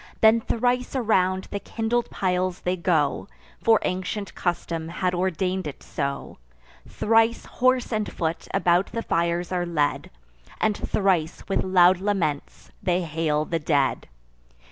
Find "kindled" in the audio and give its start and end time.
1.59-2.09